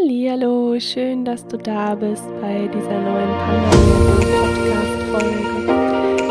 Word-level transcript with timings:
Hallo, 0.00 0.78
schön, 0.78 1.24
dass 1.24 1.44
du 1.46 1.56
da 1.58 1.94
bist 1.94 2.24
bei 2.40 2.68
dieser 2.68 3.00
neuen 3.00 3.30
Panda 3.30 3.70
Podcast 4.38 5.02
Folge. 5.10 5.40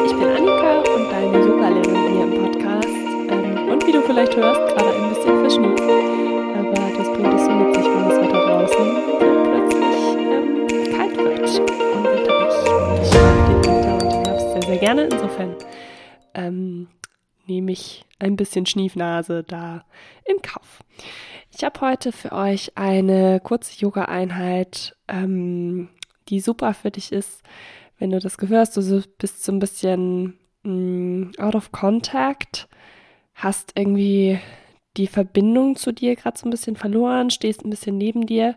Ich 0.06 0.14
bin 0.14 0.28
Annika 0.30 0.80
und 0.80 1.12
deine 1.12 1.38
Yoga-Lehrerin 1.46 2.14
hier 2.14 2.24
im 2.24 2.34
Podcast. 2.44 2.88
Ähm, 2.88 3.70
und 3.70 3.86
wie 3.86 3.92
du 3.92 4.02
vielleicht 4.04 4.36
hörst, 4.38 4.62
gerade 4.74 4.96
ein 4.96 5.10
bisschen 5.10 5.40
verschnupft. 5.40 5.84
Aber 5.84 6.80
das 6.98 7.12
bringt 7.12 7.34
es 7.34 7.46
so 7.46 7.52
mit 7.52 7.76
sich, 7.76 7.86
wenn 7.86 8.08
das 8.08 8.18
Wetter 8.22 8.42
draußen 8.46 8.88
plötzlich 9.44 10.00
ähm, 10.32 10.68
kalt 10.96 11.18
wird 11.18 11.60
und 11.94 12.04
winterlich. 12.06 12.56
Ich 13.04 13.14
mag 13.20 13.38
den 13.48 13.60
Winter 13.66 13.94
und 13.94 14.12
den 14.14 14.26
Herbst 14.26 14.52
sehr, 14.54 14.62
sehr 14.62 14.78
gerne. 14.78 15.04
Insofern 15.12 15.56
ähm, 16.36 16.88
nehme 17.48 17.74
ich 17.74 18.06
ein 18.20 18.38
bisschen 18.38 18.66
Schniefnase 18.66 19.44
da 19.44 19.84
in 20.26 20.42
Kauf. 20.42 20.84
Ich 21.58 21.64
habe 21.64 21.82
heute 21.82 22.12
für 22.12 22.34
euch 22.34 22.74
eine 22.78 23.40
kurze 23.40 23.80
Yoga-Einheit, 23.80 24.96
ähm, 25.08 25.90
die 26.30 26.40
super 26.40 26.76
für 26.76 26.92
dich 26.92 27.12
ist, 27.12 27.42
wenn 27.98 28.12
du 28.12 28.20
das 28.20 28.38
gehörst. 28.38 28.78
Du 28.78 29.02
bist 29.18 29.44
so 29.44 29.52
ein 29.52 29.58
bisschen 29.58 30.38
mh, 30.62 30.72
mm, 30.72 31.32
out 31.40 31.56
of 31.56 31.72
contact, 31.72 32.70
hast 33.34 33.72
irgendwie 33.74 34.40
die 34.98 35.08
Verbindung 35.08 35.76
zu 35.78 35.92
dir 35.92 36.16
gerade 36.16 36.38
so 36.38 36.48
ein 36.48 36.52
bisschen 36.52 36.76
verloren, 36.76 37.32
stehst 37.32 37.66
ein 37.66 37.72
bisschen 37.72 37.98
neben 37.98 38.28
dir. 38.28 38.56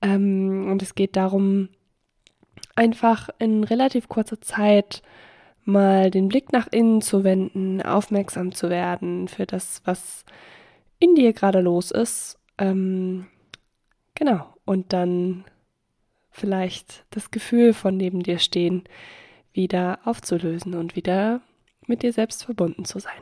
Ähm, 0.00 0.68
und 0.70 0.80
es 0.80 0.94
geht 0.94 1.16
darum, 1.16 1.70
einfach 2.76 3.30
in 3.40 3.64
relativ 3.64 4.08
kurzer 4.08 4.40
Zeit 4.40 5.02
mal 5.64 6.12
den 6.12 6.28
Blick 6.28 6.52
nach 6.52 6.68
innen 6.70 7.02
zu 7.02 7.24
wenden, 7.24 7.82
aufmerksam 7.82 8.54
zu 8.54 8.70
werden 8.70 9.26
für 9.26 9.44
das, 9.44 9.82
was 9.84 10.24
in 11.02 11.16
dir 11.16 11.32
gerade 11.32 11.60
los 11.60 11.90
ist. 11.90 12.38
Ähm, 12.58 13.26
genau. 14.14 14.54
Und 14.64 14.92
dann 14.92 15.44
vielleicht 16.30 17.04
das 17.10 17.32
Gefühl 17.32 17.74
von 17.74 17.96
neben 17.96 18.22
dir 18.22 18.38
stehen 18.38 18.84
wieder 19.52 19.98
aufzulösen 20.04 20.74
und 20.74 20.94
wieder 20.94 21.40
mit 21.86 22.04
dir 22.04 22.12
selbst 22.12 22.44
verbunden 22.44 22.84
zu 22.84 23.00
sein. 23.00 23.20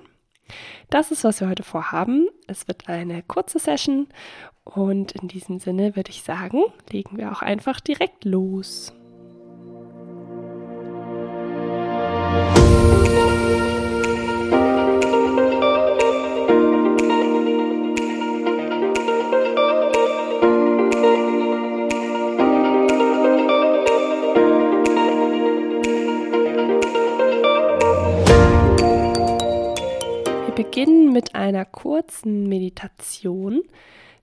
Das 0.90 1.10
ist, 1.10 1.24
was 1.24 1.40
wir 1.40 1.48
heute 1.48 1.62
vorhaben. 1.62 2.28
Es 2.46 2.68
wird 2.68 2.88
eine 2.88 3.22
kurze 3.22 3.58
Session 3.58 4.08
und 4.64 5.12
in 5.12 5.28
diesem 5.28 5.58
Sinne 5.58 5.96
würde 5.96 6.10
ich 6.10 6.22
sagen, 6.22 6.62
legen 6.90 7.16
wir 7.16 7.32
auch 7.32 7.40
einfach 7.40 7.80
direkt 7.80 8.26
los. 8.26 8.92
Einer 31.50 31.64
kurzen 31.64 32.48
Meditation. 32.48 33.62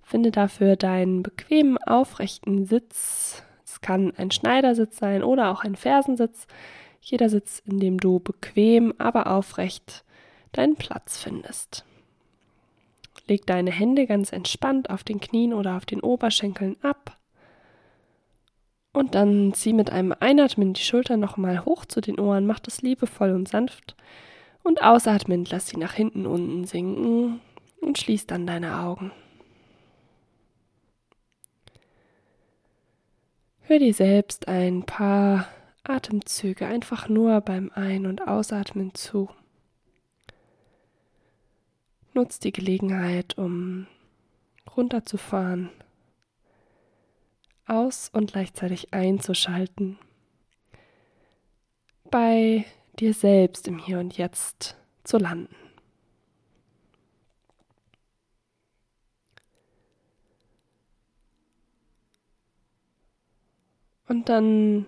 Finde 0.02 0.32
dafür 0.32 0.76
deinen 0.76 1.24
bequemen, 1.24 1.78
aufrechten 1.78 2.66
Sitz. 2.66 3.44
Es 3.66 3.82
kann 3.82 4.14
ein 4.16 4.32
Schneidersitz 4.32 4.98
sein 4.98 5.24
oder 5.24 5.52
auch 5.52 5.64
ein 5.64 5.76
Fersensitz. 5.76 6.48
Jeder 7.02 7.30
Sitz, 7.30 7.62
in 7.66 7.80
dem 7.80 8.00
du 8.00 8.20
bequem, 8.20 8.94
aber 8.98 9.28
aufrecht 9.28 10.04
deinen 10.54 10.76
Platz 10.76 11.18
findest. 11.18 11.86
Leg 13.28 13.46
deine 13.46 13.72
Hände 13.72 14.08
ganz 14.08 14.32
entspannt 14.32 14.90
auf 14.90 15.04
den 15.04 15.20
Knien 15.20 15.54
oder 15.54 15.76
auf 15.76 15.86
den 15.86 16.00
Oberschenkeln 16.00 16.78
ab. 16.82 17.18
Und 18.94 19.14
dann 19.14 19.54
zieh 19.54 19.74
mit 19.74 19.90
einem 19.90 20.16
Einatmen 20.18 20.74
die 20.74 20.82
Schultern 20.82 21.20
nochmal 21.20 21.66
hoch 21.66 21.86
zu 21.86 22.00
den 22.00 22.20
Ohren, 22.20 22.48
mach 22.48 22.60
das 22.60 22.82
liebevoll 22.82 23.32
und 23.32 23.50
sanft 23.50 23.98
und 24.68 24.84
ausatmend 24.84 25.50
lass 25.50 25.68
sie 25.68 25.78
nach 25.78 25.94
hinten 25.94 26.26
unten 26.26 26.66
sinken 26.66 27.40
und 27.80 27.98
schließ 27.98 28.28
dann 28.28 28.46
deine 28.46 28.80
Augen. 28.80 29.12
Hör 33.62 33.80
dir 33.80 33.94
selbst 33.94 34.50
ein 34.50 34.84
paar 34.84 35.48
Atemzüge 35.84 36.68
einfach 36.68 37.08
nur 37.08 37.40
beim 37.40 37.72
Ein- 37.76 38.06
und 38.06 38.28
Ausatmen 38.28 38.94
zu. 38.94 39.30
Nutz 42.14 42.40
die 42.40 42.52
Gelegenheit, 42.52 43.38
um 43.38 43.88
runterzufahren, 44.76 45.70
aus 47.68 48.10
und 48.12 48.34
gleichzeitig 48.34 48.94
einzuschalten. 48.94 49.98
Bei 52.10 52.66
dir 53.00 53.14
selbst 53.14 53.68
im 53.68 53.80
Hier 53.80 54.00
und 54.00 54.18
Jetzt 54.18 54.76
zu 55.04 55.18
landen. 55.18 55.56
Und 64.08 64.30
dann 64.30 64.86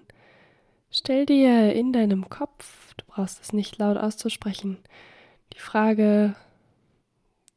stell 0.89 1.25
dir 1.25 1.73
in 1.73 1.91
deinem 1.91 2.29
Kopf, 2.29 2.93
du 2.95 3.05
brauchst 3.05 3.41
es 3.41 3.53
nicht 3.53 3.77
laut 3.77 3.97
auszusprechen, 3.97 4.77
die 5.53 5.59
Frage, 5.59 6.35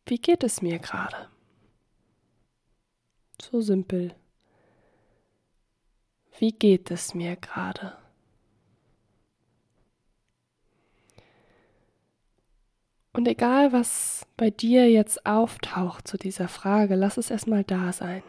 wie 0.06 0.18
geht 0.18 0.42
es 0.42 0.60
mir 0.60 0.78
gerade? 0.78 1.28
So 3.40 3.60
simpel. 3.60 4.14
Wie 6.38 6.52
geht 6.52 6.90
es 6.90 7.14
mir 7.14 7.36
gerade? 7.36 8.01
Und 13.12 13.28
egal, 13.28 13.72
was 13.72 14.26
bei 14.36 14.50
dir 14.50 14.90
jetzt 14.90 15.26
auftaucht 15.26 16.08
zu 16.08 16.16
dieser 16.16 16.48
Frage, 16.48 16.94
lass 16.94 17.18
es 17.18 17.30
erstmal 17.30 17.62
da 17.62 17.92
sein. 17.92 18.22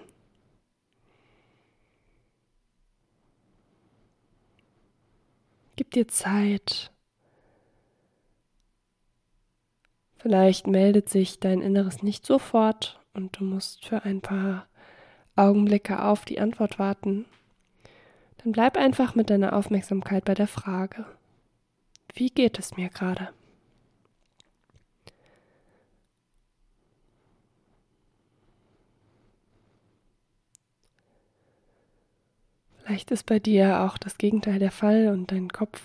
Gib 5.75 5.91
dir 5.91 6.07
Zeit. 6.07 6.91
Vielleicht 10.17 10.67
meldet 10.67 11.09
sich 11.09 11.39
dein 11.39 11.61
Inneres 11.61 12.03
nicht 12.03 12.25
sofort 12.25 12.99
und 13.13 13.39
du 13.39 13.43
musst 13.43 13.85
für 13.85 14.03
ein 14.03 14.21
paar 14.21 14.67
Augenblicke 15.35 16.03
auf 16.03 16.25
die 16.25 16.39
Antwort 16.39 16.77
warten. 16.77 17.25
Dann 18.37 18.51
bleib 18.51 18.77
einfach 18.77 19.15
mit 19.15 19.29
deiner 19.29 19.53
Aufmerksamkeit 19.53 20.25
bei 20.25 20.33
der 20.33 20.47
Frage. 20.47 21.05
Wie 22.13 22.29
geht 22.29 22.59
es 22.59 22.77
mir 22.77 22.89
gerade? 22.89 23.29
Vielleicht 32.83 33.11
ist 33.11 33.25
bei 33.25 33.39
dir 33.39 33.81
auch 33.81 33.97
das 33.97 34.17
Gegenteil 34.17 34.59
der 34.59 34.71
Fall 34.71 35.07
und 35.07 35.31
dein 35.31 35.49
Kopf 35.49 35.81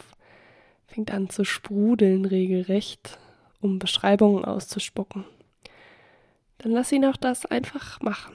fängt 0.89 1.13
an 1.13 1.31
zu 1.31 1.45
sprudeln 1.45 2.25
regelrecht, 2.25 3.19
um 3.61 3.79
Beschreibungen 3.79 4.45
auszuspucken. 4.45 5.25
Dann 6.59 6.73
lass 6.73 6.91
ihn 6.91 7.05
auch 7.05 7.17
das 7.17 7.47
einfach 7.47 8.01
machen. 8.01 8.35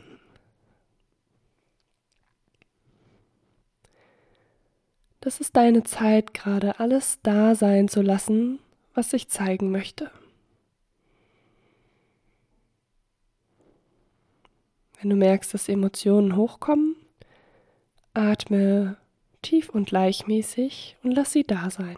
Das 5.19 5.41
ist 5.41 5.57
deine 5.57 5.84
Zeit, 5.84 6.34
gerade 6.34 6.80
alles 6.80 7.19
da 7.22 7.56
sein 7.56 7.90
zu 7.90 8.01
lassen, 8.01 8.59
was 8.94 9.09
sich 9.09 9.28
zeigen 9.30 9.72
möchte. 9.72 10.09
Wenn 15.01 15.09
du 15.09 15.16
merkst, 15.18 15.53
dass 15.53 15.68
Emotionen 15.68 16.38
hochkommen, 16.38 16.95
Atme 18.13 18.98
tief 19.42 19.69
und 19.69 19.88
gleichmäßig 19.88 20.98
und 21.04 21.12
lass 21.12 21.31
sie 21.31 21.44
da 21.44 21.69
sein. 21.69 21.98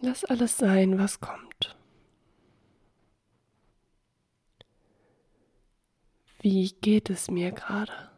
Lass 0.00 0.24
alles 0.24 0.58
sein, 0.58 0.98
was 0.98 1.20
kommt. 1.20 1.76
Wie 6.40 6.72
geht 6.82 7.08
es 7.08 7.30
mir 7.30 7.52
gerade? 7.52 8.13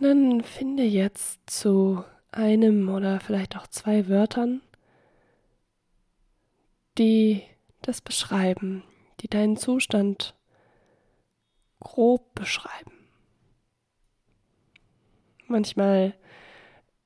Dann 0.00 0.42
finde 0.42 0.82
jetzt 0.82 1.40
zu 1.46 2.04
einem 2.30 2.88
oder 2.88 3.20
vielleicht 3.20 3.56
auch 3.56 3.66
zwei 3.66 4.08
Wörtern 4.08 4.60
die 6.98 7.42
das 7.80 8.00
beschreiben, 8.00 8.82
die 9.20 9.28
deinen 9.28 9.56
Zustand 9.56 10.34
grob 11.80 12.34
beschreiben. 12.34 12.92
Manchmal 15.46 16.14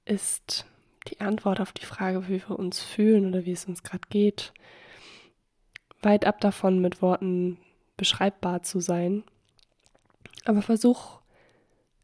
ist 0.05 0.67
die 1.09 1.21
Antwort 1.21 1.61
auf 1.61 1.73
die 1.73 1.85
Frage, 1.85 2.29
wie 2.29 2.43
wir 2.49 2.59
uns 2.59 2.81
fühlen 2.81 3.29
oder 3.29 3.45
wie 3.45 3.53
es 3.53 3.67
uns 3.67 3.83
gerade 3.83 4.09
geht, 4.09 4.53
weit 6.01 6.25
ab 6.25 6.41
davon, 6.41 6.81
mit 6.81 7.03
Worten 7.03 7.59
beschreibbar 7.97 8.63
zu 8.63 8.81
sein. 8.81 9.23
Aber 10.45 10.63
versuch 10.63 11.21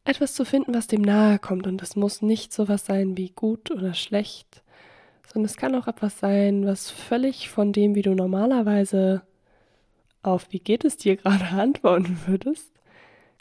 etwas 0.08 0.34
zu 0.34 0.44
finden, 0.44 0.74
was 0.74 0.86
dem 0.86 1.02
nahe 1.02 1.38
kommt. 1.38 1.66
Und 1.66 1.82
es 1.82 1.94
muss 1.94 2.22
nicht 2.22 2.52
sowas 2.52 2.86
sein 2.86 3.16
wie 3.16 3.30
gut 3.30 3.70
oder 3.70 3.94
schlecht, 3.94 4.62
sondern 5.26 5.44
es 5.46 5.56
kann 5.56 5.74
auch 5.74 5.86
etwas 5.86 6.18
sein, 6.18 6.66
was 6.66 6.90
völlig 6.90 7.50
von 7.50 7.72
dem, 7.72 7.94
wie 7.94 8.02
du 8.02 8.14
normalerweise 8.14 9.22
auf 10.22 10.48
wie 10.50 10.58
geht 10.58 10.84
es 10.84 10.96
dir 10.96 11.16
gerade 11.16 11.44
antworten 11.60 12.18
würdest, 12.26 12.72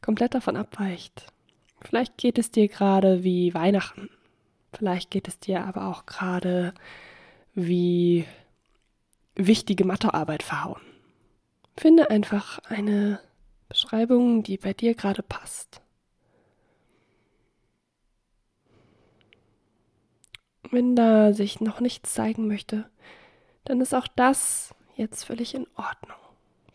komplett 0.02 0.36
davon 0.36 0.58
abweicht. 0.58 1.26
Vielleicht 1.82 2.18
geht 2.18 2.38
es 2.38 2.52
dir 2.52 2.68
gerade 2.68 3.24
wie 3.24 3.54
Weihnachten. 3.54 4.10
Vielleicht 4.74 5.10
geht 5.12 5.28
es 5.28 5.40
dir 5.40 5.64
aber 5.64 5.88
auch 5.88 6.06
gerade 6.06 6.74
wie 7.56 8.26
wichtige 9.36 9.86
Mathearbeit 9.86 10.44
verhauen. 10.44 10.82
Finde 11.78 12.10
einfach 12.10 12.60
eine 12.66 13.20
Beschreibung, 13.70 14.44
die 14.44 14.58
bei 14.58 14.74
dir 14.74 14.96
gerade 14.96 15.24
passt. 15.24 15.82
Wenn 20.72 20.96
da 20.96 21.34
sich 21.34 21.62
noch 21.62 21.80
nichts 21.80 22.14
zeigen 22.14 22.48
möchte, 22.48 22.90
dann 23.66 23.82
ist 23.82 23.94
auch 23.94 24.08
das 24.08 24.74
jetzt 24.96 25.24
völlig 25.24 25.56
in 25.56 25.68
Ordnung. 25.76 26.18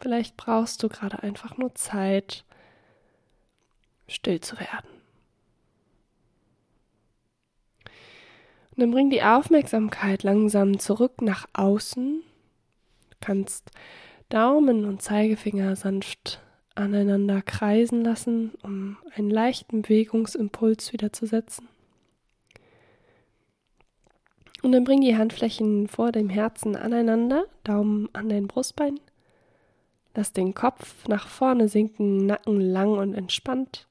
Vielleicht 0.01 0.37
brauchst 0.37 0.83
du 0.83 0.89
gerade 0.89 1.23
einfach 1.23 1.57
nur 1.57 1.75
Zeit, 1.75 2.45
still 4.09 4.41
zu 4.41 4.59
werden. 4.59 4.89
Und 8.71 8.81
dann 8.81 8.91
bring 8.91 9.11
die 9.11 9.23
Aufmerksamkeit 9.23 10.23
langsam 10.23 10.79
zurück 10.79 11.21
nach 11.21 11.47
außen. 11.53 12.23
Du 13.11 13.17
kannst 13.21 13.71
Daumen 14.31 14.87
und 14.87 15.03
Zeigefinger 15.03 15.77
sanft 15.77 16.41
aneinander 16.75 17.43
kreisen 17.43 18.03
lassen, 18.03 18.53
um 18.63 18.97
einen 19.15 19.31
leichten 19.31 19.83
Bewegungsimpuls 19.83 20.95
wieder 20.95 21.13
zu 21.13 21.27
setzen. 21.27 21.69
Und 24.63 24.73
dann 24.73 24.85
bring 24.85 25.01
die 25.01 25.17
Handflächen 25.17 25.89
vor 25.89 26.13
dem 26.13 26.29
Herzen 26.29 26.77
aneinander, 26.77 27.47
Daumen 27.65 28.09
an 28.13 28.29
dein 28.29 28.47
Brustbein. 28.47 29.01
Lass 30.15 30.33
den 30.33 30.55
Kopf 30.55 31.09
nach 31.09 31.27
vorne 31.27 31.69
sinken, 31.69 32.27
Nacken 32.27 32.61
lang 32.61 32.93
und 32.97 33.15
entspannt. 33.15 33.89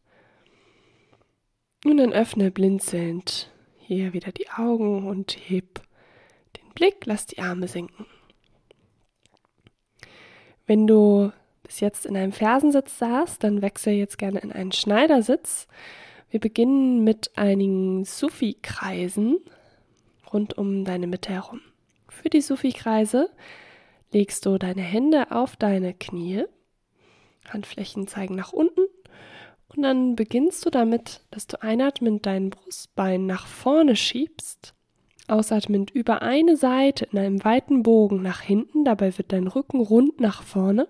Und 1.83 1.97
dann 1.97 2.13
öffne 2.13 2.51
blinzelnd 2.51 3.51
hier 3.79 4.13
wieder 4.13 4.31
die 4.31 4.49
Augen 4.49 5.07
und 5.07 5.35
heb 5.49 5.81
den 6.57 6.69
Blick, 6.73 7.05
lass 7.05 7.25
die 7.25 7.39
Arme 7.39 7.67
sinken. 7.67 8.05
Wenn 10.67 10.87
du 10.87 11.33
bis 11.63 11.79
jetzt 11.79 12.05
in 12.05 12.15
einem 12.15 12.31
Fersensitz 12.31 12.99
saßt, 12.99 13.43
dann 13.43 13.61
wechsel 13.61 13.93
jetzt 13.93 14.17
gerne 14.17 14.39
in 14.39 14.51
einen 14.51 14.71
Schneidersitz. 14.71 15.67
Wir 16.29 16.39
beginnen 16.39 17.03
mit 17.03 17.31
einigen 17.35 18.05
Sufi-Kreisen 18.05 19.39
rund 20.33 20.57
um 20.57 20.85
deine 20.85 21.07
Mitte 21.07 21.31
herum. 21.33 21.61
Für 22.09 22.29
die 22.29 22.41
Sufi-Kreise 22.41 23.29
legst 24.11 24.45
du 24.45 24.57
deine 24.57 24.81
Hände 24.81 25.31
auf 25.31 25.55
deine 25.55 25.93
Knie, 25.93 26.43
Handflächen 27.49 28.07
zeigen 28.07 28.35
nach 28.35 28.53
unten 28.53 28.81
und 29.75 29.83
dann 29.83 30.15
beginnst 30.15 30.65
du 30.65 30.69
damit, 30.69 31.21
dass 31.31 31.47
du 31.47 31.61
einatmend 31.61 32.25
dein 32.25 32.49
Brustbein 32.49 33.25
nach 33.25 33.47
vorne 33.47 33.95
schiebst, 33.95 34.73
ausatmend 35.27 35.91
über 35.91 36.21
eine 36.21 36.57
Seite 36.57 37.05
in 37.05 37.17
einem 37.17 37.43
weiten 37.43 37.83
Bogen 37.83 38.21
nach 38.21 38.41
hinten, 38.41 38.83
dabei 38.83 39.17
wird 39.17 39.31
dein 39.31 39.47
Rücken 39.47 39.79
rund 39.79 40.19
nach 40.19 40.43
vorne 40.43 40.87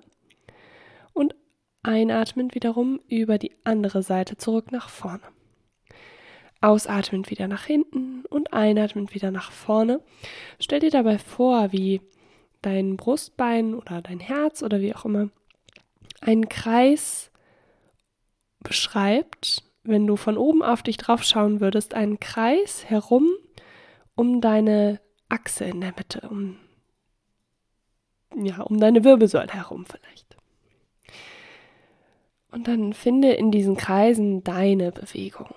und 1.13 1.35
einatmend 1.83 2.55
wiederum 2.55 2.99
über 3.07 3.37
die 3.37 3.55
andere 3.63 4.01
Seite 4.01 4.37
zurück 4.37 4.71
nach 4.71 4.89
vorne. 4.89 5.21
Ausatmend 6.61 7.29
wieder 7.31 7.47
nach 7.47 7.65
hinten 7.65 8.23
und 8.29 8.53
einatmend 8.53 9.13
wieder 9.13 9.31
nach 9.31 9.51
vorne. 9.51 9.99
Stell 10.59 10.79
dir 10.79 10.91
dabei 10.91 11.17
vor, 11.17 11.71
wie 11.71 12.01
dein 12.61 12.97
Brustbein 12.97 13.73
oder 13.73 14.01
dein 14.01 14.19
Herz 14.19 14.61
oder 14.61 14.79
wie 14.79 14.93
auch 14.93 15.05
immer 15.05 15.29
einen 16.21 16.49
Kreis 16.49 17.31
beschreibt, 18.59 19.63
wenn 19.83 20.05
du 20.05 20.15
von 20.15 20.37
oben 20.37 20.61
auf 20.61 20.83
dich 20.83 20.97
drauf 20.97 21.23
schauen 21.23 21.59
würdest, 21.59 21.95
einen 21.95 22.19
Kreis 22.19 22.85
herum 22.85 23.27
um 24.15 24.41
deine 24.41 25.01
Achse 25.29 25.65
in 25.65 25.81
der 25.81 25.93
Mitte, 25.97 26.27
um 26.29 26.57
ja, 28.35 28.61
um 28.61 28.79
deine 28.79 29.03
Wirbelsäule 29.03 29.51
herum 29.51 29.85
vielleicht. 29.85 30.37
Und 32.51 32.67
dann 32.67 32.93
finde 32.93 33.33
in 33.33 33.51
diesen 33.51 33.75
Kreisen 33.75 34.43
deine 34.43 34.91
Bewegung. 34.91 35.49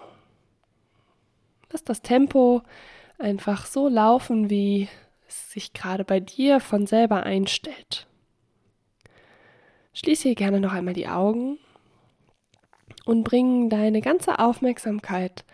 Lass 1.74 1.82
das 1.82 2.02
Tempo 2.02 2.62
einfach 3.18 3.66
so 3.66 3.88
laufen, 3.88 4.48
wie 4.48 4.88
es 5.26 5.50
sich 5.50 5.72
gerade 5.72 6.04
bei 6.04 6.20
dir 6.20 6.60
von 6.60 6.86
selber 6.86 7.24
einstellt. 7.24 8.06
Schließe 9.92 10.28
hier 10.28 10.36
gerne 10.36 10.60
noch 10.60 10.72
einmal 10.72 10.94
die 10.94 11.08
Augen 11.08 11.58
und 13.06 13.24
bring 13.24 13.70
deine 13.70 14.02
ganze 14.02 14.38
Aufmerksamkeit 14.38 15.44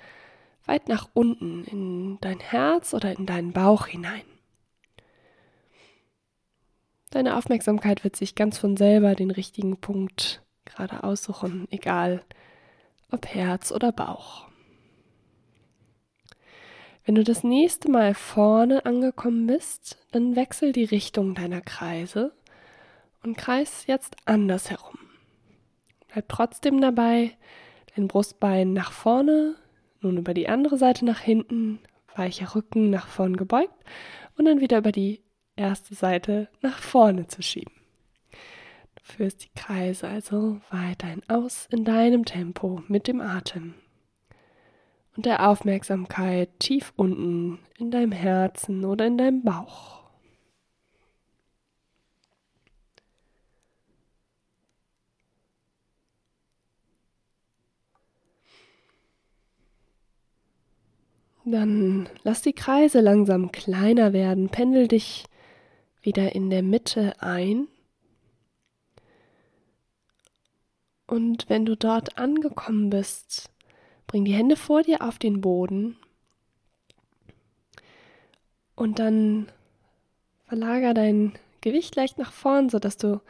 weit 0.67 0.89
nach 0.89 1.09
unten 1.15 1.65
in 1.65 2.19
dein 2.21 2.41
Herz 2.41 2.93
oder 2.93 3.17
in 3.17 3.25
deinen 3.25 3.55
Bauch 3.55 3.87
hinein. 3.87 4.27
Deine 7.09 7.39
Aufmerksamkeit 7.39 8.05
wird 8.05 8.17
sich 8.17 8.35
ganz 8.35 8.59
von 8.59 8.77
selber 8.77 9.15
den 9.15 9.31
richtigen 9.31 9.79
Punkt 9.79 10.43
gerade 10.67 11.03
aussuchen, 11.03 11.67
egal 11.71 12.23
ob 13.11 13.25
Herz 13.25 13.73
oder 13.73 13.91
Bauch. 13.91 14.50
Wenn 17.11 17.17
du 17.17 17.25
das 17.25 17.43
nächste 17.43 17.91
Mal 17.91 18.15
vorne 18.15 18.87
angekommen 18.87 19.49
bist, 19.49 19.99
dann 20.13 20.37
wechsel 20.37 20.71
die 20.71 20.85
Richtung 20.85 21.35
deiner 21.35 21.61
Kreise 21.61 22.33
und 23.25 23.37
kreis 23.37 23.89
jetzt 23.89 24.15
anders 24.27 24.71
herum. 24.71 24.97
Bleib 26.07 26.29
trotzdem 26.29 26.81
dabei, 26.81 27.37
dein 27.97 28.07
Brustbein 28.07 28.73
nach 28.75 28.93
vorne, 28.93 29.57
nun 30.01 30.19
über 30.19 30.35
die 30.35 30.49
andere 30.49 30.79
Seite 30.79 31.05
nach 31.05 31.19
hinten, 31.19 31.81
weicher 32.15 32.55
Rücken 32.55 32.91
nach 32.91 33.09
vorn 33.09 33.37
gebeugt 33.37 33.75
und 34.39 34.45
dann 34.45 34.61
wieder 34.61 34.79
über 34.79 34.93
die 34.93 35.21
erste 35.57 35.97
Seite 35.97 36.49
nach 36.61 36.79
vorne 36.79 37.27
zu 37.27 37.43
schieben. 37.43 37.75
Du 38.31 39.03
führst 39.03 39.43
die 39.43 39.61
Kreise 39.61 40.07
also 40.07 40.61
weiterhin 40.71 41.29
aus 41.29 41.67
in 41.73 41.85
deinem 41.85 42.25
Tempo 42.25 42.85
mit 42.87 43.09
dem 43.09 43.21
Atem 43.21 43.75
der 45.27 45.49
Aufmerksamkeit 45.49 46.49
tief 46.59 46.93
unten 46.97 47.59
in 47.79 47.91
deinem 47.91 48.13
Herzen 48.13 48.85
oder 48.85 49.07
in 49.07 49.19
deinem 49.19 49.43
Bauch. 49.43 50.01
Dann 61.45 62.09
lass 62.23 62.43
die 62.43 62.53
Kreise 62.53 63.01
langsam 63.01 63.51
kleiner 63.51 64.13
werden, 64.13 64.51
pendel 64.51 64.87
dich 64.87 65.25
wieder 66.03 66.35
in 66.35 66.51
der 66.51 66.63
Mitte 66.63 67.21
ein. 67.21 67.67
Und 71.07 71.49
wenn 71.49 71.67
du 71.67 71.77
dort 71.77 72.19
angekommen 72.19 72.91
bist, 72.91 73.50
Bring 74.11 74.25
die 74.25 74.35
Hände 74.35 74.57
vor 74.57 74.83
dir 74.83 75.03
auf 75.03 75.21
den 75.21 75.41
Boden 75.41 75.97
und 78.75 78.99
dann 78.99 79.47
verlager 80.49 80.95
dein 80.95 81.35
Gewicht 81.61 81.95
leicht 81.95 82.19
nach 82.19 82.33
vorn, 82.33 82.71
sodass 82.71 82.97
du 82.97 83.21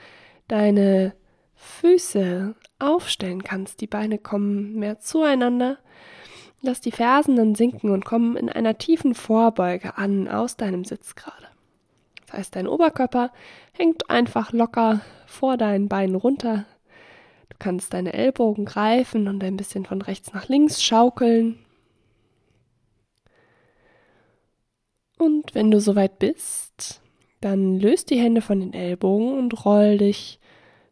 deine 0.49 1.13
Füße 1.55 2.55
aufstellen 2.79 3.45
kannst. 3.45 3.83
Die 3.83 3.87
Beine 3.87 4.17
kommen 4.17 4.77
mehr 4.77 4.99
zueinander. 5.01 5.77
Lass 6.63 6.81
die 6.81 6.93
Fersen 6.93 7.37
dann 7.37 7.55
sinken 7.55 7.91
und 7.91 8.07
kommen 8.07 8.39
in 8.39 8.49
einer 8.49 8.79
tiefen 8.79 9.15
Vorbeuge 9.15 9.99
an 9.99 10.29
aus 10.29 10.57
deinem 10.57 10.87
Sitz 10.87 11.15
gerade. 11.15 11.49
Das 12.25 12.39
heißt, 12.39 12.57
dein 12.57 12.67
Oberkörper 12.67 13.33
hängt 13.75 14.09
einfach 14.09 14.53
locker 14.53 15.03
vor 15.27 15.59
deinen 15.59 15.91
Beinen 15.91 16.15
runter, 16.15 16.65
Du 17.51 17.57
kannst 17.59 17.93
deine 17.93 18.15
Ellbogen 18.15 18.65
greifen 18.65 19.29
und 19.29 19.45
ein 19.45 19.57
bisschen 19.57 19.85
von 19.85 20.01
rechts 20.03 20.33
nach 20.33 20.49
links 20.49 20.83
schaukeln. 20.83 21.59
Und 25.19 25.55
wenn 25.55 25.71
du 25.71 25.81
soweit 25.81 26.19
bist, 26.19 27.03
Dann 27.41 27.81
löst 27.81 28.11
die 28.11 28.19
Hände 28.19 28.43
von 28.43 28.61
den 28.61 28.75
Ellbogen 28.75 29.39
und 29.39 29.65
roll 29.65 29.99
dich 29.99 30.39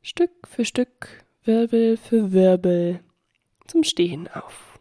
Stück 0.01 0.31
für 0.47 0.65
Stück, 0.65 1.25
Wirbel 1.45 1.97
für 1.97 2.33
Wirbel 2.33 3.01
zum 3.67 3.85
Stehen 3.85 4.29
auf. 4.29 4.79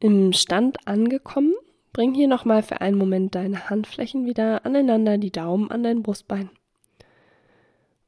Im 0.00 0.32
Stand 0.34 0.86
angekommen, 0.86 1.54
bring 1.92 2.12
hier 2.12 2.28
nochmal 2.28 2.62
für 2.62 2.80
einen 2.80 2.98
Moment 2.98 3.34
deine 3.34 3.70
Handflächen 3.70 4.26
wieder 4.26 4.66
aneinander, 4.66 5.16
die 5.16 5.30
Daumen 5.30 5.70
an 5.70 5.82
dein 5.82 6.02
Brustbein. 6.02 6.50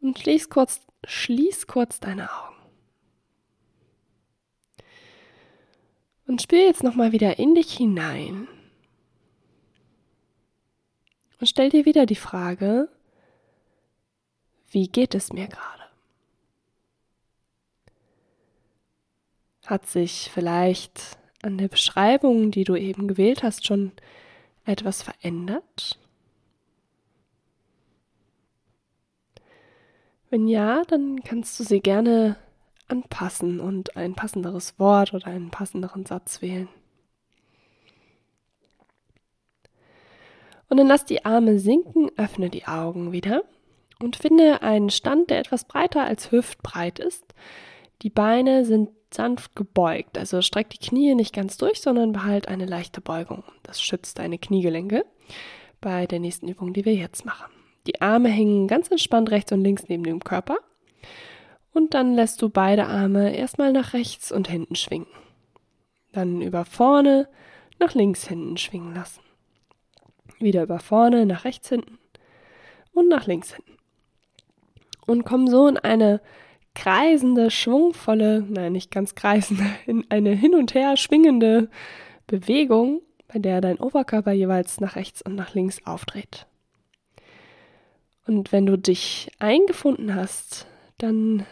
Und 0.03 0.19
schließ 0.19 0.51
kurz, 0.51 0.83
schließ 1.07 1.67
kurz 1.67 2.01
deine 2.01 2.31
Augen. 2.31 2.55
Und 6.27 6.43
spür 6.43 6.61
jetzt 6.61 6.83
nochmal 6.83 7.13
wieder 7.13 7.39
in 7.39 7.55
dich 7.55 7.73
hinein. 7.75 8.49
Und 11.41 11.47
stell 11.47 11.69
dir 11.69 11.85
wieder 11.85 12.07
die 12.07 12.15
Frage, 12.15 12.89
wie 14.71 14.89
geht 14.89 15.15
es 15.15 15.33
mir 15.33 15.49
gerade? 15.49 15.83
Hat 19.67 19.87
sich 19.87 20.31
vielleicht 20.33 21.19
an 21.43 21.59
der 21.59 21.69
Beschreibung, 21.69 22.51
die 22.51 22.65
du 22.65 22.75
eben 22.75 23.09
gewählt 23.09 23.43
hast, 23.43 23.67
schon 23.67 23.93
etwas 24.65 25.03
verändert? 25.03 25.99
Wenn 30.35 30.49
ja, 30.49 30.83
dann 30.89 31.23
kannst 31.23 31.61
du 31.61 31.63
sie 31.63 31.79
gerne 31.79 32.35
anpassen 32.89 33.61
und 33.61 33.97
ein 33.97 34.17
passenderes 34.17 34.81
Wort 34.81 35.15
oder 35.15 35.29
einen 35.29 35.53
passenderen 35.53 36.07
Satz 36.07 36.43
wählen. 36.43 36.67
Und 40.69 40.79
dann 40.79 40.89
lass 40.89 41.05
die 41.05 41.25
Arme 41.25 41.61
sinken, 41.61 42.11
öffne 42.17 42.51
die 42.51 42.67
Augen 42.67 43.13
wieder 43.13 43.45
und 44.01 44.17
finde 44.17 44.63
einen 44.63 44.91
Stand, 44.91 45.31
der 45.31 45.39
etwas 45.39 45.67
breiter 45.67 46.03
als 46.03 46.33
hüftbreit 46.33 46.99
ist. 46.99 47.33
Die 48.03 48.11
Beine 48.11 48.65
sind 48.65 48.91
sanft 49.13 49.55
gebeugt, 49.55 50.19
also 50.19 50.43
streck 50.43 50.69
die 50.71 50.85
Knie 50.85 51.15
nicht 51.15 51.33
ganz 51.33 51.59
durch, 51.59 51.81
sondern 51.81 52.11
behalt 52.11 52.49
eine 52.49 52.67
leichte 52.67 53.01
Beugung. 53.01 53.45
Das 53.63 53.81
schützt 53.81 54.19
deine 54.19 54.39
Kniegelenke 54.39 55.05
bei 55.81 56.09
der 56.09 56.19
nächsten 56.19 56.49
Übung, 56.49 56.73
die 56.73 56.85
wir 56.85 56.95
jetzt 56.95 57.25
machen. 57.25 57.54
Die 57.87 58.01
Arme 58.01 58.29
hängen 58.29 58.69
ganz 58.69 58.91
entspannt 58.91 59.31
rechts 59.31 59.53
und 59.53 59.63
links 59.63 59.85
neben 59.89 60.05
dem 60.05 60.21
Körper. 60.21 60.59
Und 61.73 61.95
dann 61.95 62.15
lässt 62.15 62.41
du 62.41 62.49
beide 62.49 62.87
Arme 62.87 63.37
erstmal 63.37 63.73
nach 63.73 63.93
rechts 63.93 64.31
und 64.31 64.49
hinten 64.49 64.77
schwingen. 64.77 65.09
Dann 66.13 66.41
über 66.41 66.65
vorne 66.65 67.29
nach 67.81 67.95
links 67.95 68.27
hinten 68.27 68.57
schwingen 68.57 68.95
lassen. 68.95 69.21
Wieder 70.39 70.63
über 70.63 70.79
vorne 70.79 71.27
nach 71.27 71.45
rechts 71.45 71.69
hinten 71.69 71.99
und 72.93 73.09
nach 73.09 73.27
links 73.27 73.55
hinten. 73.55 73.77
Und 75.07 75.25
komm 75.25 75.49
so 75.49 75.67
in 75.67 75.77
eine 75.77 76.21
kreisende, 76.75 77.51
schwungvolle, 77.51 78.45
nein, 78.49 78.73
nicht 78.73 78.91
ganz 78.91 79.15
kreisende, 79.15 79.65
in 79.87 80.05
eine 80.11 80.31
hin 80.31 80.55
und 80.55 80.75
her 80.75 80.97
schwingende 80.97 81.69
Bewegung, 82.27 83.03
bei 83.29 83.39
der 83.39 83.61
dein 83.61 83.79
Oberkörper 83.79 84.33
jeweils 84.33 84.81
nach 84.81 84.97
rechts 84.97 85.23
und 85.23 85.35
nach 85.35 85.55
links 85.55 85.85
aufdreht. 85.85 86.47
Und 88.27 88.53
wenn 88.53 88.67
du 88.67 88.79
dich 88.79 89.31
eingefunden 89.39 90.15
hast, 90.15 90.67
dann 90.99 91.45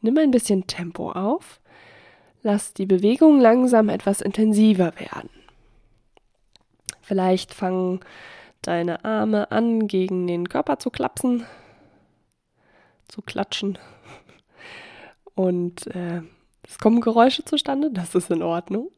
nimm 0.00 0.16
ein 0.18 0.30
bisschen 0.30 0.66
Tempo 0.66 1.12
auf, 1.12 1.60
lass 2.42 2.72
die 2.72 2.86
Bewegung 2.86 3.40
langsam 3.40 3.88
etwas 3.88 4.20
intensiver 4.20 4.92
werden. 4.98 5.30
Vielleicht 7.02 7.54
fangen 7.54 8.00
deine 8.62 9.04
Arme 9.04 9.50
an, 9.50 9.86
gegen 9.86 10.26
den 10.26 10.48
Körper 10.48 10.78
zu 10.78 10.90
klapsen, 10.90 11.46
zu 13.08 13.22
klatschen. 13.22 13.78
Und 15.34 15.86
äh, 15.88 16.22
es 16.66 16.78
kommen 16.78 17.00
Geräusche 17.00 17.44
zustande, 17.44 17.90
das 17.92 18.14
ist 18.14 18.30
in 18.30 18.42
Ordnung. 18.42 18.90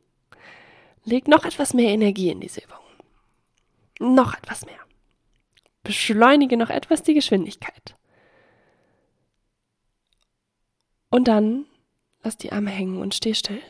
Leg 1.05 1.29
noch 1.29 1.45
etwas 1.45 1.75
mehr 1.75 1.91
Energie 1.91 2.31
in 2.31 2.41
diese 2.41 2.63
Übung. 2.63 2.79
Noch 3.99 4.35
etwas 4.35 4.65
mehr. 4.65 4.79
Beschleunige 5.83 6.57
noch 6.57 6.71
etwas 6.71 7.03
die 7.03 7.15
Geschwindigkeit. 7.15 7.97
Und 11.11 11.29
dann 11.29 11.67
lass 12.23 12.37
die 12.37 12.53
Arme 12.53 12.71
hängen 12.71 13.01
und 13.01 13.15
steh 13.15 13.35
still. 13.35 13.63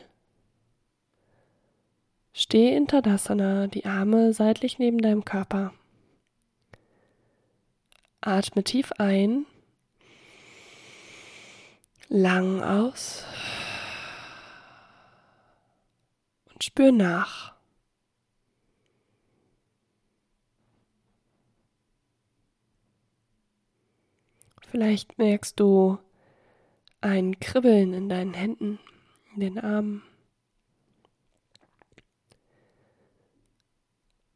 Steh 2.33 2.75
in 2.75 2.87
Tadasana, 2.87 3.67
die 3.67 3.85
Arme 3.85 4.33
seitlich 4.33 4.79
neben 4.79 4.99
deinem 4.99 5.25
Körper. 5.25 5.73
Atme 8.21 8.63
tief 8.63 8.91
ein, 8.97 9.45
lang 12.09 12.61
aus 12.61 13.23
und 16.51 16.63
spür 16.63 16.91
nach. 16.91 17.48
Vielleicht 24.71 25.17
merkst 25.17 25.59
du 25.59 25.97
ein 27.01 27.39
Kribbeln 27.39 27.91
in 27.93 28.07
deinen 28.07 28.35
Händen, 28.35 28.77
in 29.33 29.39
den 29.39 29.57
Armen. 29.57 30.03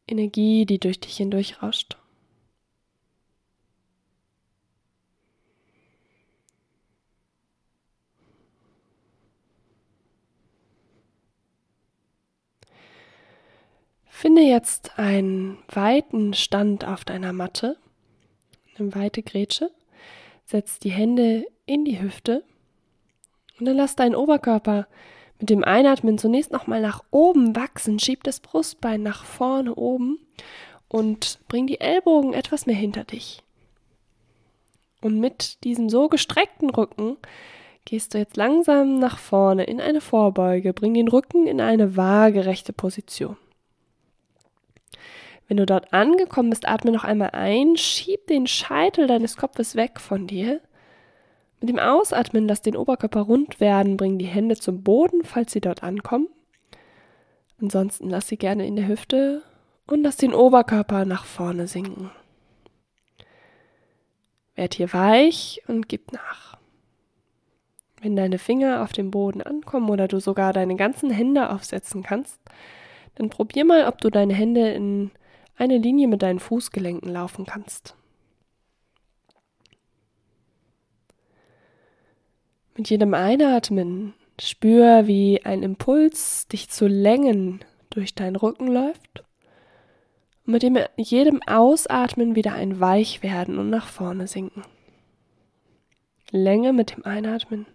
Energie, 0.08 0.66
die 0.66 0.80
durch 0.80 1.00
dich 1.00 1.18
hindurch 1.18 1.62
rauscht. 1.62 1.98
Finde 14.08 14.42
jetzt 14.42 14.98
einen 14.98 15.60
weiten 15.68 16.34
Stand 16.34 16.86
auf 16.86 17.06
deiner 17.06 17.34
Matte, 17.34 17.78
eine 18.78 18.96
weite 18.96 19.22
Grätsche 19.22 19.70
Setz 20.46 20.80
die 20.80 20.92
Hände 20.92 21.46
in 21.66 21.86
die 21.86 22.02
Hüfte 22.02 22.44
und 23.60 23.66
dann 23.66 23.78
lass 23.78 23.96
deinen 23.96 24.16
Oberkörper 24.16 24.88
mit 25.40 25.50
dem 25.50 25.64
Einatmen 25.64 26.18
zunächst 26.18 26.52
nochmal 26.52 26.82
nach 26.82 27.04
oben 27.12 27.56
wachsen. 27.56 28.00
Schieb 28.00 28.24
das 28.24 28.40
Brustbein 28.40 29.04
nach 29.04 29.26
vorne 29.26 29.76
oben 29.76 30.20
und 30.88 31.40
bring 31.48 31.68
die 31.68 31.80
Ellbogen 31.80 32.34
etwas 32.34 32.66
mehr 32.66 32.76
hinter 32.76 33.04
dich. 33.04 33.42
Und 35.02 35.20
mit 35.20 35.64
diesem 35.64 35.90
so 35.90 36.08
gestreckten 36.08 36.70
Rücken 36.70 37.18
gehst 37.86 38.14
du 38.14 38.20
jetzt 38.20 38.38
langsam 38.38 39.00
nach 39.00 39.18
vorne 39.18 39.66
in 39.66 39.82
eine 39.82 40.00
Vorbeuge. 40.00 40.72
Bring 40.72 40.94
den 40.94 41.10
Rücken 41.10 41.48
in 41.48 41.60
eine 41.60 41.98
waagerechte 41.98 42.72
Position. 42.72 43.36
Wenn 45.54 45.58
du 45.58 45.66
dort 45.68 45.94
angekommen 45.94 46.50
bist, 46.50 46.68
atme 46.68 46.90
noch 46.90 47.04
einmal 47.04 47.30
ein, 47.34 47.78
schieb 47.78 48.26
den 48.26 48.48
Scheitel 48.48 49.06
deines 49.06 49.38
Kopfes 49.38 49.76
weg 49.76 50.00
von 50.00 50.26
dir. 50.26 50.62
Mit 51.62 51.70
dem 51.70 51.78
Ausatmen 51.78 52.48
lass 52.48 52.64
den 52.64 52.76
Oberkörper 52.76 53.22
rund 53.22 53.60
werden, 53.60 53.96
bring 53.96 54.18
die 54.18 54.26
Hände 54.26 54.56
zum 54.56 54.82
Boden, 54.82 55.24
falls 55.24 55.52
sie 55.52 55.62
dort 55.62 55.84
ankommen. 55.84 56.28
Ansonsten 57.62 58.10
lass 58.10 58.30
sie 58.30 58.38
gerne 58.38 58.66
in 58.66 58.76
der 58.76 58.88
Hüfte 58.88 59.44
und 59.86 60.02
lass 60.02 60.18
den 60.18 60.34
Oberkörper 60.34 61.06
nach 61.06 61.24
vorne 61.24 61.68
sinken. 61.68 62.10
Werd 64.56 64.74
hier 64.74 64.92
weich 64.92 65.62
und 65.68 65.88
gib 65.88 66.14
nach. 66.14 66.58
Wenn 68.02 68.16
deine 68.16 68.40
Finger 68.40 68.82
auf 68.82 68.92
dem 68.92 69.12
Boden 69.12 69.44
ankommen 69.44 69.92
oder 69.92 70.08
du 70.08 70.20
sogar 70.20 70.52
deine 70.52 70.78
ganzen 70.78 71.12
Hände 71.12 71.52
aufsetzen 71.52 72.02
kannst, 72.02 72.42
dann 73.14 73.30
probier 73.30 73.66
mal, 73.66 73.86
ob 73.86 74.02
du 74.02 74.10
deine 74.10 74.34
Hände 74.34 74.72
in 74.72 75.12
eine 75.56 75.78
Linie 75.78 76.08
mit 76.08 76.22
deinen 76.22 76.40
Fußgelenken 76.40 77.12
laufen 77.12 77.46
kannst. 77.46 77.96
Mit 82.76 82.90
jedem 82.90 83.14
Einatmen 83.14 84.14
spür, 84.42 85.06
wie 85.06 85.46
ein 85.46 85.62
Impuls 85.62 86.48
dich 86.48 86.70
zu 86.70 86.88
Längen 86.88 87.64
durch 87.92 88.16
deinen 88.16 88.36
Rücken 88.36 88.68
läuft 88.68 89.24
und 90.46 90.54
mit 90.54 90.64
dem, 90.64 90.80
jedem 90.98 91.42
Ausatmen 91.44 92.36
wieder 92.36 92.54
ein 92.54 92.80
Weichwerden 92.80 93.60
und 93.60 93.70
nach 93.70 93.88
vorne 93.88 94.28
sinken. 94.28 94.64
Länge 96.32 96.74
mit 96.74 96.96
dem 96.96 97.06
Einatmen, 97.06 97.68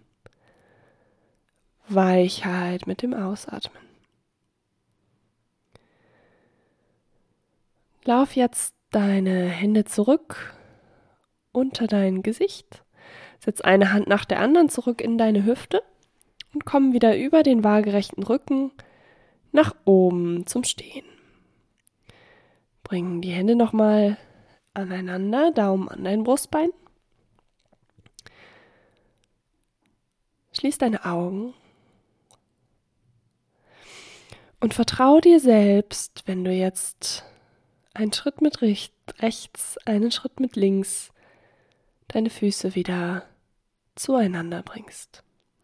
Weichheit 1.87 2.87
mit 2.87 3.01
dem 3.01 3.13
Ausatmen. 3.13 3.88
Lauf 8.05 8.35
jetzt 8.35 8.75
deine 8.91 9.47
Hände 9.47 9.83
zurück 9.83 10.55
unter 11.51 11.87
dein 11.87 12.23
Gesicht. 12.23 12.83
Setz 13.39 13.61
eine 13.61 13.91
Hand 13.91 14.07
nach 14.07 14.25
der 14.25 14.39
anderen 14.39 14.69
zurück 14.69 15.01
in 15.01 15.17
deine 15.17 15.45
Hüfte 15.45 15.81
und 16.53 16.65
komm 16.65 16.93
wieder 16.93 17.17
über 17.17 17.43
den 17.43 17.63
waagerechten 17.63 18.23
Rücken 18.23 18.71
nach 19.51 19.75
oben 19.85 20.45
zum 20.45 20.63
Stehen. 20.63 21.05
Bring 22.83 23.21
die 23.21 23.31
Hände 23.31 23.55
nochmal 23.55 24.17
aneinander, 24.73 25.51
Daumen 25.51 25.89
an 25.89 26.03
dein 26.03 26.23
Brustbein. 26.23 26.69
Schließ 30.53 30.77
deine 30.77 31.05
Augen 31.05 31.53
und 34.59 34.73
vertraue 34.73 35.21
dir 35.21 35.39
selbst, 35.39 36.23
wenn 36.25 36.43
du 36.43 36.51
jetzt 36.51 37.23
einen 37.93 38.13
Schritt 38.13 38.41
mit 38.41 38.61
rechts, 38.61 39.77
einen 39.85 40.11
Schritt 40.11 40.39
mit 40.39 40.55
links, 40.55 41.11
deine 42.07 42.29
Füße 42.29 42.75
wieder 42.75 43.25
zueinander 43.95 44.63
bringst. 44.63 45.23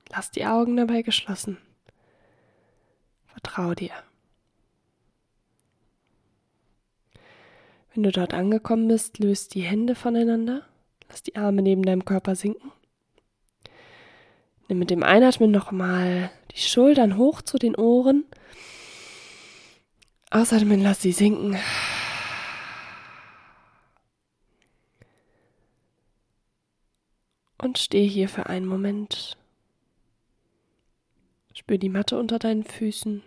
Lass 0.09 0.31
die 0.31 0.45
Augen 0.45 0.77
dabei 0.77 1.01
geschlossen. 1.01 1.57
Vertraue 3.27 3.75
dir. 3.75 3.91
Wenn 7.93 8.03
du 8.03 8.11
dort 8.11 8.33
angekommen 8.33 8.87
bist, 8.87 9.19
löst 9.19 9.55
die 9.55 9.61
Hände 9.61 9.95
voneinander. 9.95 10.63
Lass 11.09 11.23
die 11.23 11.35
Arme 11.35 11.61
neben 11.61 11.83
deinem 11.83 12.03
Körper 12.03 12.35
sinken. 12.35 12.71
Nimm 14.67 14.79
mit 14.79 14.89
dem 14.89 15.03
Einatmen 15.03 15.51
nochmal 15.51 16.31
die 16.51 16.59
Schultern 16.59 17.17
hoch 17.17 17.41
zu 17.41 17.57
den 17.57 17.75
Ohren. 17.75 18.25
Ausatmen, 20.31 20.81
lass 20.81 21.01
sie 21.01 21.11
sinken. 21.11 21.57
Und 27.57 27.77
steh 27.77 28.07
hier 28.07 28.29
für 28.29 28.47
einen 28.47 28.65
Moment. 28.65 29.37
Spür 31.53 31.77
die 31.77 31.89
Matte 31.89 32.19
unter 32.19 32.37
deinen 32.37 32.63
Füßen. 32.63 33.23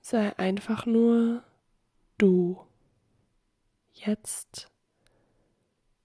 Sei 0.00 0.38
einfach 0.38 0.86
nur 0.86 1.42
du. 2.18 2.62
Jetzt. 3.92 4.70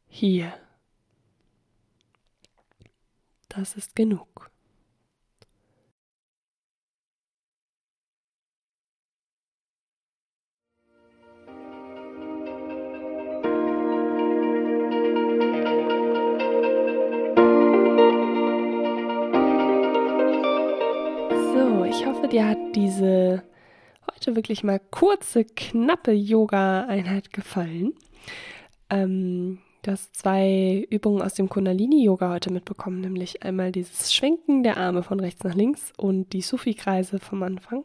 Hier. 0.08 0.53
Das 3.50 3.75
ist 3.75 3.96
genug. 3.96 4.53
Hoffe, 22.24 22.32
dir 22.32 22.48
hat 22.48 22.75
diese 22.75 23.44
heute 24.10 24.36
wirklich 24.36 24.63
mal 24.63 24.80
kurze, 24.80 25.44
knappe 25.44 26.13
Yoga-Einheit 26.13 27.34
gefallen. 27.34 27.94
Ähm, 28.89 29.60
Du 29.86 29.92
hast 29.92 30.15
zwei 30.15 30.88
Übungen 30.89 31.22
aus 31.22 31.34
dem 31.34 31.50
Kundalini-Yoga 31.50 32.30
heute 32.30 32.53
mitbekommen, 32.53 33.01
nämlich 33.01 33.44
einmal 33.44 33.74
dieses 33.74 34.13
Schwenken 34.13 34.63
der 34.63 34.77
Arme 34.77 35.03
von 35.03 35.20
rechts 35.20 35.44
nach 35.44 35.56
links 35.56 35.92
und 35.98 36.32
die 36.32 36.42
Sufi-Kreise 36.42 37.20
vom 37.20 37.44
Anfang. 37.44 37.84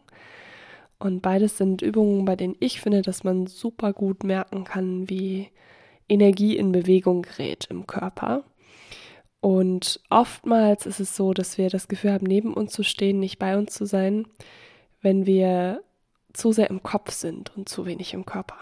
Und 1.01 1.23
beides 1.23 1.59
sind 1.59 1.83
Übungen, 1.83 2.25
bei 2.25 2.37
denen 2.37 2.55
ich 2.61 2.81
finde, 2.81 3.03
dass 3.03 3.25
man 3.25 3.49
super 3.49 3.93
gut 3.93 4.23
merken 4.23 4.63
kann, 4.63 5.11
wie 5.11 5.49
Energie 6.09 6.57
in 6.57 6.71
Bewegung 6.71 7.23
gerät 7.23 7.67
im 7.69 7.89
Körper. 7.89 8.45
Und 9.41 10.01
oftmals 10.11 10.87
ist 10.87 11.01
es 11.01 11.15
so, 11.15 11.33
dass 11.33 11.59
wir 11.59 11.71
das 11.71 11.89
Gefühl 11.89 12.13
haben, 12.13 12.27
neben 12.27 12.55
uns 12.55 12.73
zu 12.73 12.83
stehen, 12.83 13.21
nicht 13.21 13.39
bei 13.39 13.57
uns 13.57 13.73
zu 13.73 13.87
sein, 13.87 14.27
wenn 15.01 15.27
wir 15.27 15.83
zu 16.33 16.53
sehr 16.53 16.71
im 16.71 16.83
Kopf 16.83 17.13
sind 17.13 17.57
und 17.57 17.69
zu 17.69 17.87
wenig 17.87 18.15
im 18.15 18.27
Körper. 18.27 18.59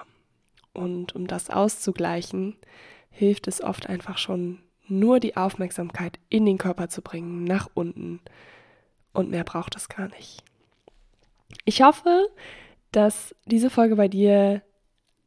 Und 0.75 1.15
um 1.15 1.27
das 1.27 1.49
auszugleichen, 1.49 2.57
hilft 3.11 3.49
es 3.49 3.63
oft 3.63 3.89
einfach 3.89 4.19
schon, 4.19 4.61
nur 4.89 5.19
die 5.19 5.37
Aufmerksamkeit 5.37 6.19
in 6.29 6.45
den 6.45 6.59
Körper 6.59 6.89
zu 6.89 7.03
bringen, 7.03 7.45
nach 7.45 7.69
unten. 7.75 8.21
Und 9.13 9.31
mehr 9.31 9.45
braucht 9.45 9.75
es 9.75 9.89
gar 9.89 10.09
nicht. 10.09 10.45
Ich 11.65 11.83
hoffe, 11.83 12.29
dass 12.93 13.35
diese 13.47 13.71
Folge 13.71 13.97
bei 13.97 14.09
dir 14.09 14.63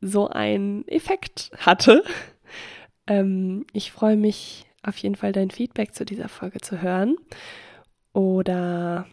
so 0.02 0.28
einen 0.28 0.88
Effekt 0.88 1.52
hatte. 1.58 2.04
Ähm, 3.08 3.66
ich 3.74 3.92
freue 3.92 4.16
mich 4.16 4.69
auf 4.84 4.98
jeden 4.98 5.16
Fall, 5.16 5.32
dein 5.32 5.52
Feedback 5.52 5.94
zu 5.94 6.06
dieser 6.06 6.30
Folge 6.30 6.60
zu 6.62 6.82
hören. 6.82 7.16
Oder 8.14 9.06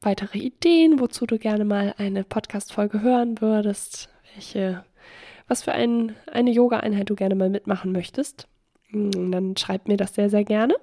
weitere 0.00 0.38
Ideen, 0.38 1.00
wozu 1.00 1.26
du 1.26 1.38
gerne 1.38 1.64
mal 1.64 1.94
eine 1.98 2.24
Podcast-Folge 2.24 3.02
hören 3.02 3.40
würdest, 3.40 4.08
welche 4.34 4.84
was 5.48 5.62
für 5.62 5.72
ein, 5.72 6.14
eine 6.30 6.50
Yoga-Einheit 6.50 7.10
du 7.10 7.16
gerne 7.16 7.34
mal 7.34 7.50
mitmachen 7.50 7.90
möchtest. 7.90 8.46
Mm, 8.90 9.32
dann 9.32 9.56
schreib 9.56 9.88
mir 9.88 9.96
das 9.96 10.14
sehr, 10.14 10.30
sehr 10.30 10.44
gerne. 10.44 10.76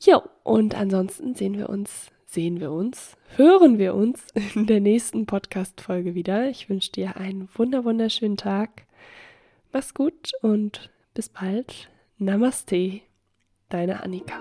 Jo, 0.00 0.22
und 0.42 0.74
ansonsten 0.74 1.34
sehen 1.34 1.56
wir 1.56 1.70
uns, 1.70 2.10
sehen 2.26 2.60
wir 2.60 2.70
uns, 2.70 3.16
hören 3.36 3.78
wir 3.78 3.94
uns 3.94 4.26
in 4.54 4.66
der 4.66 4.80
nächsten 4.80 5.26
Podcast-Folge 5.26 6.14
wieder. 6.14 6.48
Ich 6.50 6.68
wünsche 6.68 6.92
dir 6.92 7.16
einen 7.16 7.48
wunder, 7.54 7.84
wunderschönen 7.84 8.36
Tag. 8.36 8.82
Mach's 9.72 9.94
gut 9.94 10.32
und 10.42 10.90
bis 11.14 11.30
bald. 11.30 11.88
Namaste, 12.18 13.02
deine 13.68 14.00
Annika. 14.02 14.40